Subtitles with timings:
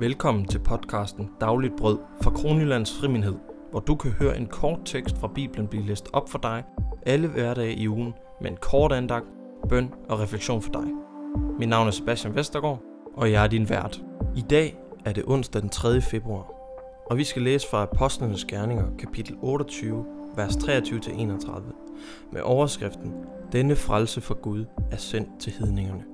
[0.00, 3.34] Velkommen til podcasten Dagligt Brød fra Kronjyllands Friminhed,
[3.70, 6.64] hvor du kan høre en kort tekst fra Bibelen blive læst op for dig
[7.06, 9.26] alle hverdage i ugen med en kort andagt,
[9.68, 10.84] bøn og refleksion for dig.
[11.58, 12.82] Mit navn er Sebastian Vestergaard,
[13.14, 14.02] og jeg er din vært.
[14.36, 16.00] I dag er det onsdag den 3.
[16.00, 16.52] februar,
[17.10, 20.04] og vi skal læse fra Apostlenes Gerninger, kapitel 28,
[20.36, 23.12] vers 23-31, med overskriften
[23.52, 26.04] Denne frelse for Gud er sendt til hedningerne.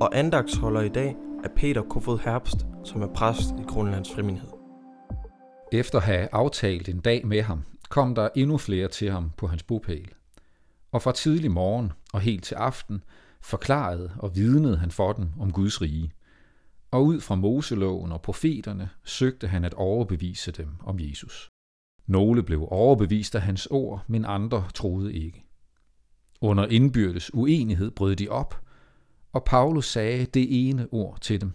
[0.00, 4.48] Og andagsholder i dag af Peter Kofod Herbst, som er præst i Grønlands Friminhed.
[5.72, 9.46] Efter at have aftalt en dag med ham, kom der endnu flere til ham på
[9.46, 10.08] hans bopæl.
[10.92, 13.04] Og fra tidlig morgen og helt til aften
[13.40, 16.12] forklarede og vidnede han for dem om Guds rige.
[16.90, 21.48] Og ud fra Moseloven og profeterne søgte han at overbevise dem om Jesus.
[22.06, 25.44] Nogle blev overbevist af hans ord, men andre troede ikke.
[26.40, 28.67] Under indbyrdes uenighed brød de op,
[29.32, 31.52] og Paulus sagde det ene ord til dem.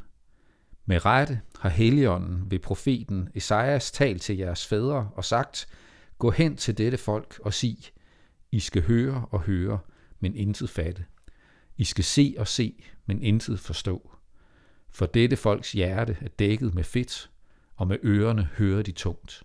[0.86, 5.68] Med rette har Helligånden ved profeten Esajas talt til jeres fædre og sagt,
[6.18, 7.78] Gå hen til dette folk og sig,
[8.52, 9.80] I skal høre og høre,
[10.20, 11.06] men intet fatte.
[11.78, 14.12] I skal se og se, men intet forstå.
[14.90, 17.32] For dette folks hjerte er dækket med fedt,
[17.76, 19.44] og med ørerne hører de tungt.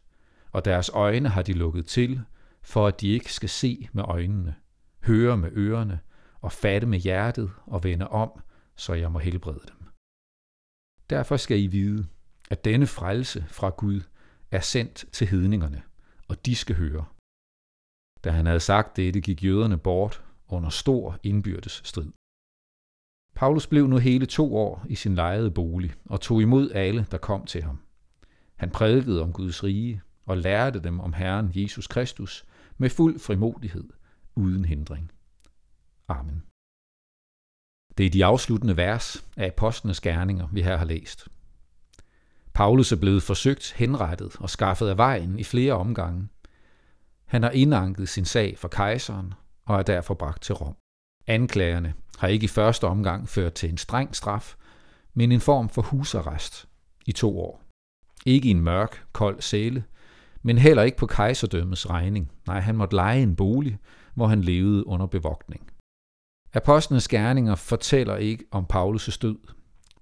[0.52, 2.20] Og deres øjne har de lukket til,
[2.62, 4.54] for at de ikke skal se med øjnene,
[5.00, 6.00] høre med ørerne
[6.40, 8.30] og fatte med hjertet og vende om,
[8.76, 9.86] så jeg må helbrede dem.
[11.10, 12.06] Derfor skal I vide,
[12.50, 14.00] at denne frelse fra Gud
[14.50, 15.82] er sendt til hedningerne,
[16.28, 17.04] og de skal høre.
[18.24, 22.10] Da han havde sagt dette, gik jøderne bort under stor indbyrdes strid.
[23.34, 27.18] Paulus blev nu hele to år i sin lejede bolig og tog imod alle, der
[27.18, 27.78] kom til ham.
[28.56, 32.44] Han prædikede om Guds rige og lærte dem om Herren Jesus Kristus
[32.78, 33.88] med fuld frimodighed,
[34.34, 35.10] uden hindring.
[36.08, 36.42] Amen.
[37.98, 41.28] Det er de afsluttende vers af apostlenes gerninger, vi her har læst.
[42.54, 46.28] Paulus er blevet forsøgt henrettet og skaffet af vejen i flere omgange.
[47.24, 49.34] Han har indanket sin sag for kejseren
[49.66, 50.76] og er derfor bragt til Rom.
[51.26, 54.54] Anklagerne har ikke i første omgang ført til en streng straf,
[55.14, 56.68] men en form for husarrest
[57.06, 57.62] i to år.
[58.26, 59.84] Ikke i en mørk, kold celle,
[60.42, 62.32] men heller ikke på kejserdømmets regning.
[62.46, 63.78] Nej, han måtte lege en bolig,
[64.14, 65.70] hvor han levede under bevogtning.
[66.52, 69.38] Apostlenes gerninger fortæller ikke om Paulus' død,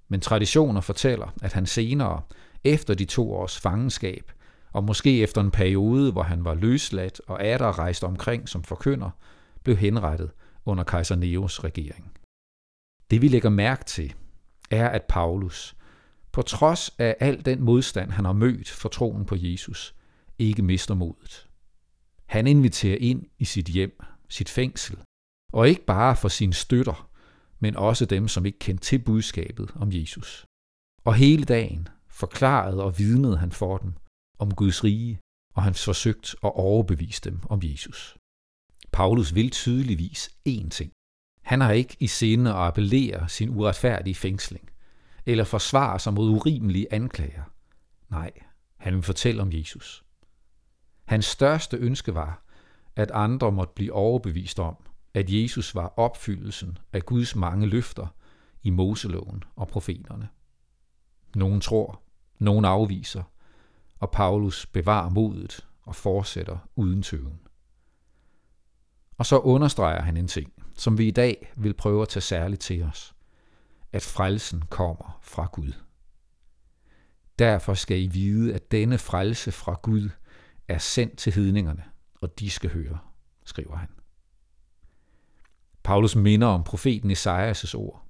[0.09, 2.23] men traditioner fortæller, at han senere,
[2.65, 4.33] efter de to års fangenskab,
[4.73, 9.11] og måske efter en periode, hvor han var løsladt og der rejst omkring som forkynder,
[9.63, 10.31] blev henrettet
[10.65, 12.13] under kejser Neos regering.
[13.11, 14.15] Det vi lægger mærke til,
[14.71, 15.77] er, at Paulus,
[16.33, 19.95] på trods af al den modstand, han har mødt for troen på Jesus,
[20.39, 21.49] ikke mister modet.
[22.27, 24.99] Han inviterer ind i sit hjem, sit fængsel,
[25.53, 27.11] og ikke bare for sine støtter,
[27.61, 30.47] men også dem, som ikke kendte til budskabet om Jesus.
[31.05, 33.93] Og hele dagen forklarede og vidnede han for dem
[34.39, 35.21] om Guds rige,
[35.55, 38.17] og han forsøgte at overbevise dem om Jesus.
[38.93, 40.93] Paulus vil tydeligvis én ting.
[41.43, 44.71] Han har ikke i sinde at appellere sin uretfærdige fængsling,
[45.27, 47.43] eller forsvare sig mod urimelige anklager.
[48.09, 48.31] Nej,
[48.77, 50.05] han vil fortælle om Jesus.
[51.05, 52.43] Hans største ønske var,
[52.97, 54.77] at andre måtte blive overbevist om,
[55.17, 58.07] at Jesus var opfyldelsen af Guds mange løfter
[58.63, 60.29] i Moseloven og profeterne.
[61.35, 62.03] Nogen tror,
[62.39, 63.23] nogen afviser,
[63.99, 67.41] og Paulus bevarer modet og fortsætter uden tøven.
[69.19, 72.61] Og så understreger han en ting, som vi i dag vil prøve at tage særligt
[72.61, 73.15] til os,
[73.93, 75.73] at frelsen kommer fra Gud.
[77.39, 80.11] Derfor skal I vide, at denne frelse fra Gud
[80.69, 81.85] er sendt til hedningerne,
[82.21, 82.99] og de skal høre,
[83.45, 83.89] skriver han.
[85.87, 88.03] Paulus minder om profeten Esajas' ord,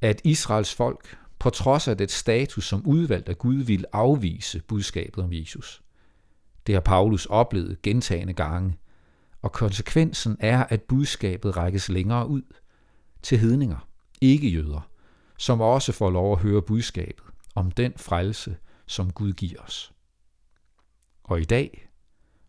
[0.00, 5.24] at Israels folk, på trods af det status som udvalgt af Gud, vil afvise budskabet
[5.24, 5.82] om Jesus.
[6.66, 8.78] Det har Paulus oplevet gentagende gange,
[9.42, 12.42] og konsekvensen er, at budskabet rækkes længere ud
[13.22, 13.88] til hedninger,
[14.20, 14.88] ikke jøder,
[15.38, 17.24] som også får lov at høre budskabet
[17.54, 18.56] om den frelse,
[18.86, 19.92] som Gud giver os.
[21.24, 21.88] Og i dag,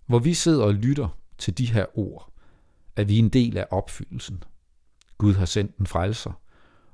[0.05, 2.34] hvor vi sidder og lytter til de her ord,
[2.95, 4.43] er vi en del af opfyldelsen.
[5.17, 6.41] Gud har sendt en frelser,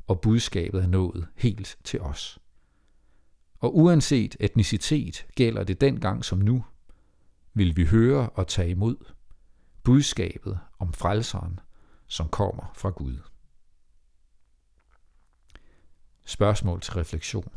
[0.07, 2.39] og budskabet er nået helt til os.
[3.59, 6.65] Og uanset etnicitet gælder det dengang som nu,
[7.53, 8.95] vil vi høre og tage imod
[9.83, 11.59] budskabet om frelseren,
[12.07, 13.17] som kommer fra Gud.
[16.25, 17.51] Spørgsmål til refleksion.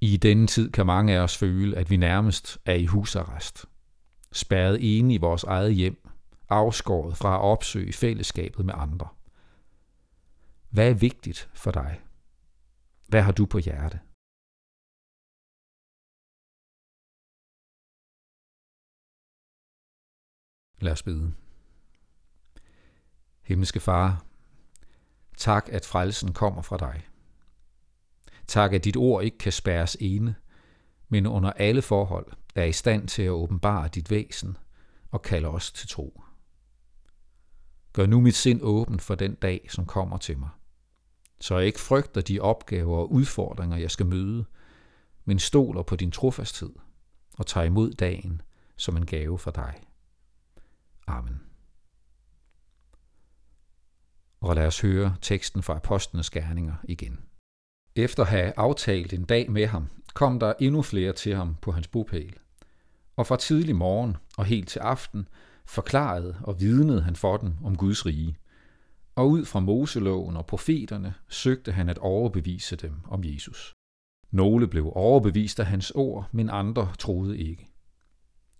[0.00, 3.66] I denne tid kan mange af os føle, at vi nærmest er i husarrest.
[4.32, 6.08] Spærret inde i vores eget hjem,
[6.48, 9.08] afskåret fra at opsøge fællesskabet med andre.
[10.70, 12.00] Hvad er vigtigt for dig?
[13.08, 14.00] Hvad har du på hjerte?
[20.80, 21.34] Lad os bede.
[23.42, 24.24] Himmelske Far,
[25.36, 27.08] tak at frelsen kommer fra dig.
[28.46, 30.34] Tak at dit ord ikke kan spærres ene,
[31.08, 34.56] men under alle forhold er i stand til at åbenbare dit væsen
[35.10, 36.23] og kalde os til tro.
[37.94, 40.48] Gør nu mit sind åben for den dag, som kommer til mig,
[41.40, 44.44] så jeg ikke frygter de opgaver og udfordringer, jeg skal møde,
[45.24, 46.72] men stoler på din trofasthed
[47.38, 48.42] og tager imod dagen
[48.76, 49.74] som en gave fra dig.
[51.06, 51.40] Amen.
[54.40, 57.18] Og lad os høre teksten fra Apostlenes Gerninger igen.
[57.96, 61.72] Efter at have aftalt en dag med ham, kom der endnu flere til ham på
[61.72, 62.36] hans bopæl.
[63.16, 65.28] Og fra tidlig morgen og helt til aften
[65.66, 68.36] forklarede og vidnede han for dem om Guds rige.
[69.14, 73.72] Og ud fra Moseloven og profeterne søgte han at overbevise dem om Jesus.
[74.30, 77.68] Nogle blev overbevist af hans ord, men andre troede ikke.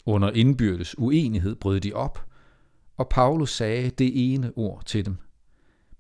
[0.07, 2.27] Under indbyrdes uenighed brød de op,
[2.97, 5.17] og Paulus sagde det ene ord til dem.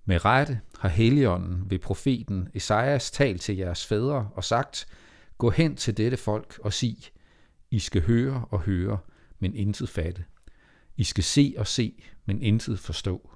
[0.04, 4.86] Med rette har Helligånden ved profeten Esajas talt til jeres fædre og sagt,
[5.38, 6.98] Gå hen til dette folk og sig,
[7.70, 8.98] I skal høre og høre,
[9.38, 10.24] men intet fatte.
[10.96, 13.30] I skal se og se, men intet forstå.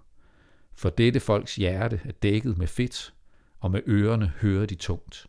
[0.72, 3.14] For dette folks hjerte er dækket med fedt,
[3.60, 5.26] og med ørerne hører de tungt.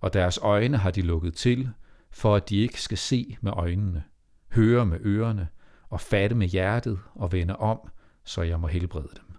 [0.00, 1.70] Og deres øjne har de lukket til,
[2.10, 4.04] for at de ikke skal se med øjnene,
[4.52, 5.48] høre med ørerne
[5.88, 7.88] og fatte med hjertet og vende om,
[8.24, 9.36] så jeg må helbrede dem.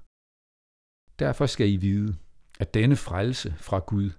[1.19, 2.17] Derfor skal I vide,
[2.59, 4.11] at denne frelse fra Gud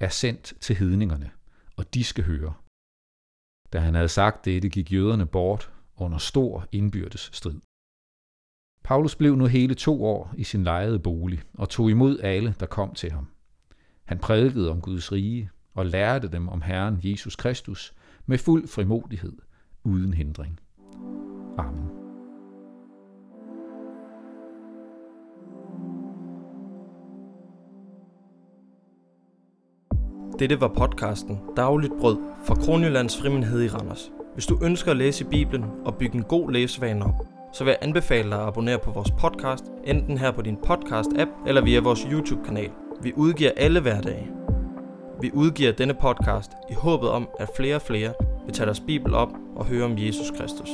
[0.00, 1.30] er sendt til hedningerne,
[1.76, 2.54] og de skal høre.
[3.72, 7.60] Da han havde sagt dette, gik jøderne bort under stor indbyrdes strid.
[8.88, 12.66] Paulus blev nu hele to år i sin lejede bolig og tog imod alle, der
[12.66, 13.26] kom til ham.
[14.04, 17.94] Han prædikede om Guds rige og lærte dem om Herren Jesus Kristus
[18.26, 19.32] med fuld frimodighed,
[19.84, 20.60] uden hindring.
[21.58, 21.88] Amen.
[30.38, 34.10] Dette var podcasten Dagligt Brød fra Kronjyllands Frimindhed i Randers.
[34.34, 37.78] Hvis du ønsker at læse Bibelen og bygge en god læsevane op, så vil jeg
[37.82, 42.00] anbefale dig at abonnere på vores podcast, enten her på din podcast-app eller via vores
[42.00, 42.70] YouTube-kanal.
[43.02, 44.28] Vi udgiver alle hverdage.
[45.20, 48.12] Vi udgiver denne podcast i håbet om, at flere og flere
[48.44, 50.70] vil tage deres Bibel op og høre om Jesus Kristus.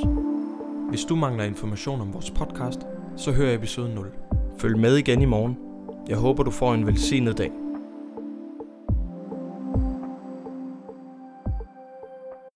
[0.88, 2.80] Hvis du mangler information om vores podcast,
[3.16, 4.06] så hør episode 0.
[4.58, 5.58] Følg med igen i morgen.
[6.08, 7.63] Jeg håber, du får en velsignet dag.